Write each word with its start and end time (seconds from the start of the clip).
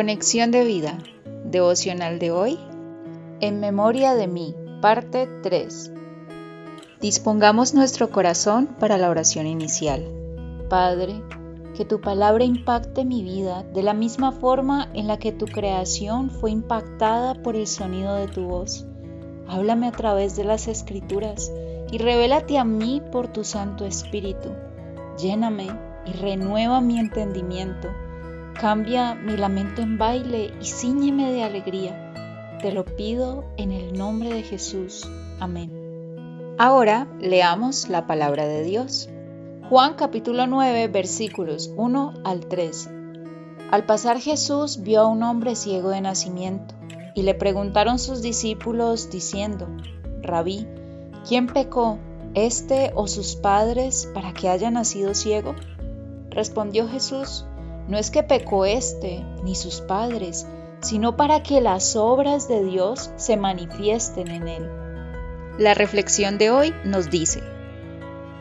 Conexión 0.00 0.50
de 0.50 0.64
vida, 0.64 0.96
devocional 1.44 2.18
de 2.18 2.30
hoy, 2.30 2.58
en 3.40 3.60
memoria 3.60 4.14
de 4.14 4.28
mí, 4.28 4.54
parte 4.80 5.28
3. 5.42 5.92
Dispongamos 7.02 7.74
nuestro 7.74 8.08
corazón 8.08 8.66
para 8.78 8.96
la 8.96 9.10
oración 9.10 9.46
inicial. 9.46 10.10
Padre, 10.70 11.22
que 11.76 11.84
tu 11.84 12.00
palabra 12.00 12.44
impacte 12.44 13.04
mi 13.04 13.22
vida 13.22 13.62
de 13.74 13.82
la 13.82 13.92
misma 13.92 14.32
forma 14.32 14.88
en 14.94 15.06
la 15.06 15.18
que 15.18 15.32
tu 15.32 15.44
creación 15.44 16.30
fue 16.30 16.50
impactada 16.50 17.34
por 17.34 17.54
el 17.54 17.66
sonido 17.66 18.14
de 18.14 18.28
tu 18.28 18.46
voz. 18.46 18.86
Háblame 19.48 19.86
a 19.86 19.92
través 19.92 20.34
de 20.34 20.44
las 20.44 20.66
escrituras 20.66 21.52
y 21.92 21.98
revélate 21.98 22.56
a 22.56 22.64
mí 22.64 23.02
por 23.12 23.28
tu 23.28 23.44
Santo 23.44 23.84
Espíritu. 23.84 24.48
Lléname 25.18 25.68
y 26.06 26.12
renueva 26.12 26.80
mi 26.80 26.98
entendimiento. 26.98 27.90
Cambia 28.60 29.14
mi 29.14 29.38
lamento 29.38 29.80
en 29.80 29.96
baile 29.96 30.52
y 30.60 30.66
ciñeme 30.66 31.32
de 31.32 31.44
alegría. 31.44 32.58
Te 32.60 32.72
lo 32.72 32.84
pido 32.84 33.46
en 33.56 33.72
el 33.72 33.96
nombre 33.96 34.34
de 34.34 34.42
Jesús. 34.42 35.10
Amén. 35.38 35.72
Ahora 36.58 37.08
leamos 37.22 37.88
la 37.88 38.06
palabra 38.06 38.46
de 38.46 38.62
Dios. 38.62 39.08
Juan 39.70 39.94
capítulo 39.94 40.46
9 40.46 40.88
versículos 40.88 41.72
1 41.74 42.12
al 42.22 42.48
3. 42.48 42.90
Al 43.70 43.86
pasar 43.86 44.20
Jesús 44.20 44.82
vio 44.82 45.00
a 45.00 45.06
un 45.06 45.22
hombre 45.22 45.56
ciego 45.56 45.88
de 45.88 46.02
nacimiento 46.02 46.74
y 47.14 47.22
le 47.22 47.32
preguntaron 47.32 47.98
sus 47.98 48.20
discípulos 48.20 49.08
diciendo, 49.08 49.68
Rabí, 50.20 50.66
¿quién 51.26 51.46
pecó, 51.46 51.96
este 52.34 52.92
o 52.94 53.06
sus 53.06 53.36
padres, 53.36 54.06
para 54.12 54.34
que 54.34 54.50
haya 54.50 54.70
nacido 54.70 55.14
ciego? 55.14 55.54
Respondió 56.28 56.86
Jesús, 56.88 57.46
no 57.88 57.98
es 57.98 58.10
que 58.10 58.22
pecó 58.22 58.64
éste 58.64 59.24
ni 59.42 59.54
sus 59.54 59.80
padres, 59.80 60.46
sino 60.80 61.16
para 61.16 61.42
que 61.42 61.60
las 61.60 61.96
obras 61.96 62.48
de 62.48 62.64
Dios 62.64 63.10
se 63.16 63.36
manifiesten 63.36 64.28
en 64.28 64.48
él. 64.48 64.70
La 65.58 65.74
reflexión 65.74 66.38
de 66.38 66.50
hoy 66.50 66.74
nos 66.84 67.10
dice, 67.10 67.42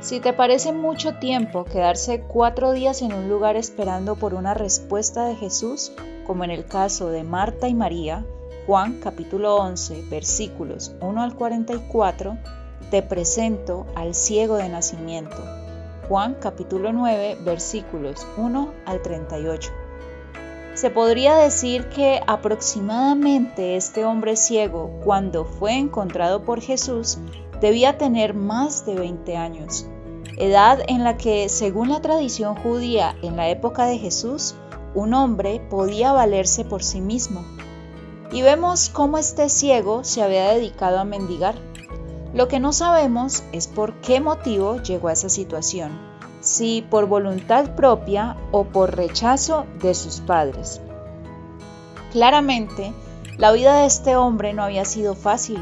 si 0.00 0.20
te 0.20 0.32
parece 0.32 0.72
mucho 0.72 1.16
tiempo 1.18 1.64
quedarse 1.64 2.22
cuatro 2.22 2.72
días 2.72 3.02
en 3.02 3.12
un 3.12 3.28
lugar 3.28 3.56
esperando 3.56 4.16
por 4.16 4.34
una 4.34 4.54
respuesta 4.54 5.26
de 5.26 5.36
Jesús, 5.36 5.92
como 6.26 6.44
en 6.44 6.50
el 6.50 6.64
caso 6.64 7.10
de 7.10 7.22
Marta 7.22 7.68
y 7.68 7.74
María, 7.74 8.24
Juan 8.66 9.00
capítulo 9.02 9.56
11 9.56 10.04
versículos 10.08 10.94
1 11.00 11.22
al 11.22 11.34
44, 11.34 12.38
te 12.90 13.02
presento 13.02 13.86
al 13.94 14.14
ciego 14.14 14.56
de 14.56 14.68
nacimiento 14.68 15.59
Juan 16.10 16.34
capítulo 16.40 16.92
9 16.92 17.38
versículos 17.44 18.26
1 18.36 18.74
al 18.84 19.00
38. 19.00 19.70
Se 20.74 20.90
podría 20.90 21.36
decir 21.36 21.88
que 21.88 22.20
aproximadamente 22.26 23.76
este 23.76 24.04
hombre 24.04 24.34
ciego, 24.34 24.90
cuando 25.04 25.44
fue 25.44 25.74
encontrado 25.74 26.42
por 26.44 26.60
Jesús, 26.60 27.18
debía 27.60 27.96
tener 27.96 28.34
más 28.34 28.84
de 28.86 28.96
20 28.96 29.36
años, 29.36 29.86
edad 30.36 30.80
en 30.88 31.04
la 31.04 31.16
que, 31.16 31.48
según 31.48 31.90
la 31.90 32.02
tradición 32.02 32.56
judía 32.56 33.14
en 33.22 33.36
la 33.36 33.48
época 33.48 33.86
de 33.86 33.98
Jesús, 33.98 34.56
un 34.96 35.14
hombre 35.14 35.64
podía 35.70 36.10
valerse 36.10 36.64
por 36.64 36.82
sí 36.82 37.00
mismo. 37.00 37.44
Y 38.32 38.42
vemos 38.42 38.88
cómo 38.88 39.16
este 39.16 39.48
ciego 39.48 40.02
se 40.02 40.24
había 40.24 40.50
dedicado 40.54 40.98
a 40.98 41.04
mendigar 41.04 41.54
lo 42.32 42.46
que 42.46 42.60
no 42.60 42.72
sabemos 42.72 43.42
es 43.52 43.66
por 43.66 43.94
qué 44.00 44.20
motivo 44.20 44.76
llegó 44.76 45.08
a 45.08 45.12
esa 45.12 45.28
situación, 45.28 45.90
si 46.40 46.82
por 46.88 47.06
voluntad 47.06 47.74
propia 47.74 48.36
o 48.52 48.64
por 48.64 48.96
rechazo 48.96 49.66
de 49.80 49.94
sus 49.94 50.20
padres. 50.20 50.80
Claramente, 52.12 52.92
la 53.36 53.52
vida 53.52 53.80
de 53.80 53.86
este 53.86 54.16
hombre 54.16 54.52
no 54.52 54.62
había 54.62 54.84
sido 54.84 55.14
fácil, 55.14 55.58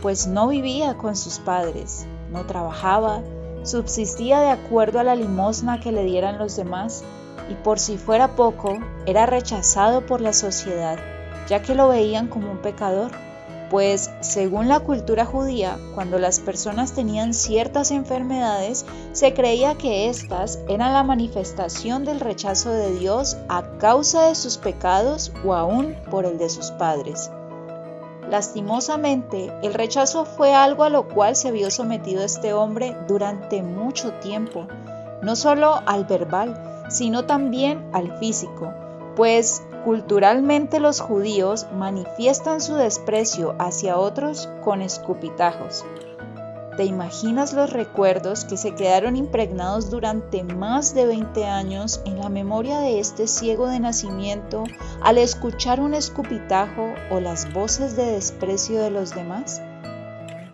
pues 0.00 0.26
no 0.26 0.48
vivía 0.48 0.96
con 0.96 1.16
sus 1.16 1.38
padres, 1.38 2.06
no 2.30 2.44
trabajaba, 2.46 3.22
subsistía 3.64 4.40
de 4.40 4.50
acuerdo 4.50 5.00
a 5.00 5.04
la 5.04 5.14
limosna 5.14 5.80
que 5.80 5.92
le 5.92 6.04
dieran 6.04 6.38
los 6.38 6.56
demás 6.56 7.04
y 7.50 7.54
por 7.54 7.78
si 7.78 7.98
fuera 7.98 8.36
poco, 8.36 8.78
era 9.06 9.26
rechazado 9.26 10.06
por 10.06 10.20
la 10.20 10.32
sociedad, 10.32 10.98
ya 11.48 11.62
que 11.62 11.74
lo 11.74 11.88
veían 11.88 12.28
como 12.28 12.50
un 12.50 12.58
pecador 12.58 13.10
pues 13.72 14.10
según 14.20 14.68
la 14.68 14.80
cultura 14.80 15.24
judía, 15.24 15.78
cuando 15.94 16.18
las 16.18 16.40
personas 16.40 16.92
tenían 16.92 17.32
ciertas 17.32 17.90
enfermedades, 17.90 18.84
se 19.12 19.32
creía 19.32 19.76
que 19.76 20.10
éstas 20.10 20.58
eran 20.68 20.92
la 20.92 21.02
manifestación 21.02 22.04
del 22.04 22.20
rechazo 22.20 22.70
de 22.70 22.92
Dios 22.98 23.38
a 23.48 23.78
causa 23.78 24.28
de 24.28 24.34
sus 24.34 24.58
pecados 24.58 25.32
o 25.42 25.54
aún 25.54 25.96
por 26.10 26.26
el 26.26 26.36
de 26.36 26.50
sus 26.50 26.70
padres. 26.72 27.30
Lastimosamente, 28.28 29.50
el 29.62 29.72
rechazo 29.72 30.26
fue 30.26 30.52
algo 30.52 30.84
a 30.84 30.90
lo 30.90 31.08
cual 31.08 31.34
se 31.34 31.50
vio 31.50 31.70
sometido 31.70 32.22
este 32.22 32.52
hombre 32.52 32.94
durante 33.08 33.62
mucho 33.62 34.12
tiempo, 34.20 34.66
no 35.22 35.34
solo 35.34 35.80
al 35.86 36.04
verbal, 36.04 36.84
sino 36.90 37.24
también 37.24 37.88
al 37.94 38.18
físico, 38.18 38.70
pues 39.16 39.62
Culturalmente 39.84 40.78
los 40.78 41.00
judíos 41.00 41.66
manifiestan 41.76 42.60
su 42.60 42.76
desprecio 42.76 43.56
hacia 43.58 43.98
otros 43.98 44.48
con 44.62 44.80
escupitajos. 44.80 45.84
¿Te 46.76 46.84
imaginas 46.84 47.52
los 47.52 47.70
recuerdos 47.70 48.44
que 48.44 48.56
se 48.56 48.74
quedaron 48.74 49.16
impregnados 49.16 49.90
durante 49.90 50.44
más 50.44 50.94
de 50.94 51.06
20 51.06 51.44
años 51.46 52.00
en 52.06 52.20
la 52.20 52.28
memoria 52.28 52.78
de 52.78 53.00
este 53.00 53.26
ciego 53.26 53.68
de 53.68 53.80
nacimiento 53.80 54.64
al 55.02 55.18
escuchar 55.18 55.80
un 55.80 55.94
escupitajo 55.94 56.94
o 57.10 57.18
las 57.18 57.52
voces 57.52 57.96
de 57.96 58.06
desprecio 58.06 58.80
de 58.80 58.90
los 58.90 59.14
demás? 59.14 59.60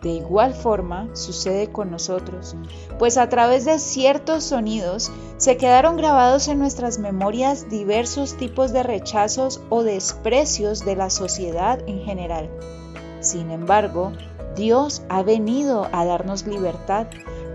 De 0.01 0.09
igual 0.09 0.53
forma 0.53 1.09
sucede 1.13 1.71
con 1.73 1.91
nosotros, 1.91 2.55
pues 2.97 3.17
a 3.17 3.27
través 3.27 3.65
de 3.65 3.79
ciertos 3.79 4.45
sonidos 4.45 5.11
se 5.35 5.57
quedaron 5.57 5.97
grabados 5.97 6.47
en 6.47 6.57
nuestras 6.57 6.99
memorias 6.99 7.69
diversos 7.69 8.37
tipos 8.37 8.71
de 8.71 8.83
rechazos 8.83 9.59
o 9.67 9.83
desprecios 9.83 10.85
de 10.85 10.95
la 10.95 11.09
sociedad 11.09 11.79
en 11.85 11.99
general. 11.99 12.49
Sin 13.19 13.51
embargo, 13.51 14.13
Dios 14.55 15.01
ha 15.09 15.21
venido 15.21 15.89
a 15.91 16.05
darnos 16.05 16.47
libertad, 16.47 17.07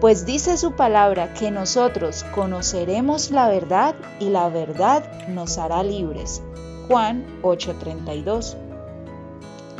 pues 0.02 0.26
dice 0.26 0.58
su 0.58 0.72
palabra 0.72 1.32
que 1.32 1.50
nosotros 1.50 2.26
conoceremos 2.34 3.30
la 3.30 3.48
verdad 3.48 3.94
y 4.20 4.28
la 4.28 4.50
verdad 4.50 5.02
nos 5.28 5.56
hará 5.56 5.82
libres. 5.82 6.42
Juan 6.88 7.24
8:32. 7.42 8.58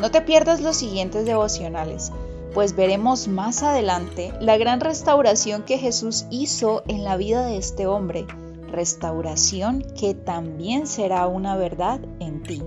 No 0.00 0.10
te 0.10 0.22
pierdas 0.22 0.62
los 0.62 0.76
siguientes 0.76 1.26
devocionales 1.26 2.10
pues 2.54 2.76
veremos 2.76 3.28
más 3.28 3.62
adelante 3.62 4.32
la 4.40 4.56
gran 4.56 4.80
restauración 4.80 5.64
que 5.64 5.76
Jesús 5.76 6.24
hizo 6.30 6.82
en 6.86 7.04
la 7.04 7.16
vida 7.16 7.44
de 7.44 7.58
este 7.58 7.86
hombre, 7.86 8.26
restauración 8.70 9.84
que 9.98 10.14
también 10.14 10.86
será 10.86 11.26
una 11.26 11.56
verdad 11.56 12.00
en 12.20 12.42
ti. 12.42 12.62